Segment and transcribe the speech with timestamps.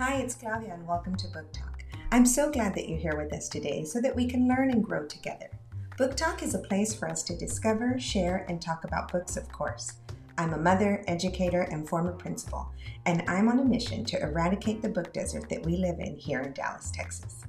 [0.00, 1.84] Hi, it's Claudia, and welcome to Book Talk.
[2.10, 4.82] I'm so glad that you're here with us today so that we can learn and
[4.82, 5.50] grow together.
[5.98, 9.52] Book Talk is a place for us to discover, share, and talk about books, of
[9.52, 9.96] course.
[10.38, 12.72] I'm a mother, educator, and former principal,
[13.04, 16.40] and I'm on a mission to eradicate the book desert that we live in here
[16.40, 17.44] in Dallas, Texas.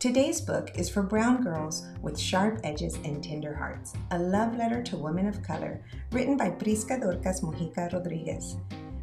[0.00, 4.82] Today's book is for brown girls with sharp edges and tender hearts, a love letter
[4.82, 5.80] to women of color
[6.10, 8.56] written by Prisca Dorcas Mojica Rodriguez.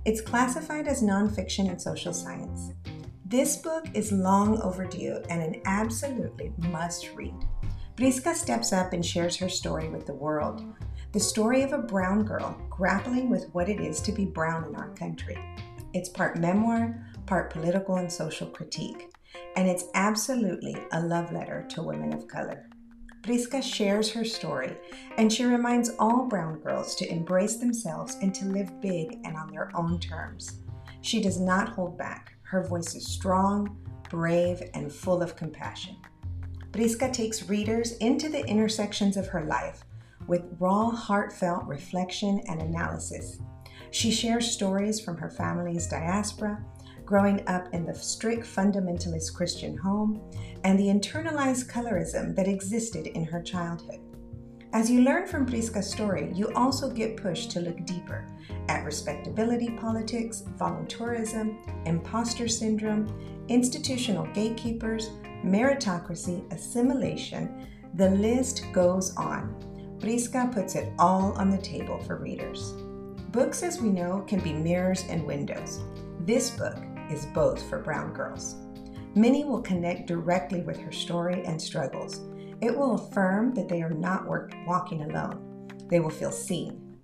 [0.04, 2.74] It's classified as nonfiction and social science.
[3.26, 7.36] This book is long overdue and an absolutely must read.
[7.96, 10.64] Prisca steps up and shares her story with the world
[11.12, 14.76] the story of a brown girl grappling with what it is to be brown in
[14.78, 15.38] our country.
[15.94, 19.12] It's part memoir, part political and social critique,
[19.58, 22.66] and it's absolutely a love letter to women of color.
[23.22, 24.76] Prisca shares her story,
[25.18, 29.52] and she reminds all brown girls to embrace themselves and to live big and on
[29.52, 30.62] their own terms.
[31.02, 32.34] She does not hold back.
[32.42, 33.78] Her voice is strong,
[34.10, 35.98] brave, and full of compassion.
[36.72, 39.84] Prisca takes readers into the intersections of her life
[40.28, 43.40] with raw, heartfelt reflection and analysis.
[43.92, 46.64] She shares stories from her family's diaspora
[47.12, 50.22] growing up in the strict fundamentalist Christian home,
[50.64, 54.00] and the internalized colorism that existed in her childhood.
[54.72, 58.26] As you learn from Prisca's story, you also get pushed to look deeper
[58.70, 63.06] at respectability politics, voluntourism, imposter syndrome,
[63.50, 65.10] institutional gatekeepers,
[65.44, 67.68] meritocracy, assimilation.
[67.96, 69.98] The list goes on.
[70.00, 72.72] Prisca puts it all on the table for readers.
[73.32, 75.82] Books, as we know, can be mirrors and windows.
[76.22, 76.78] This book
[77.12, 78.56] is both for brown girls.
[79.16, 82.22] Many will connect directly with her story and struggles.
[82.62, 85.68] It will affirm that they are not work- walking alone.
[85.90, 86.98] They will feel seen.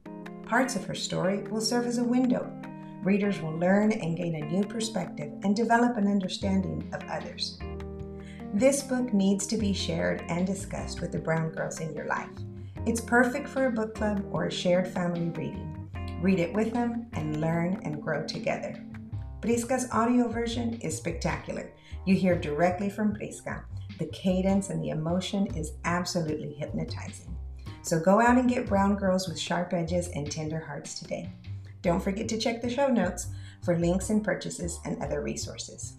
[0.46, 2.50] Parts of her story will serve as a window.
[3.04, 7.60] Readers will learn and gain a new perspective and develop an understanding of others.
[8.54, 12.30] This book needs to be shared and discussed with the brown girls in your life.
[12.86, 15.90] It's perfect for a book club or a shared family reading.
[16.22, 18.82] Read it with them and learn and grow together.
[19.42, 21.72] Prisca's audio version is spectacular.
[22.06, 23.64] You hear directly from Prisca.
[24.00, 27.38] The cadence and the emotion is absolutely hypnotizing.
[27.84, 31.30] So go out and get brown girls with sharp edges and tender hearts today.
[31.84, 33.28] Don't forget to check the show notes
[33.64, 35.98] for links and purchases and other resources.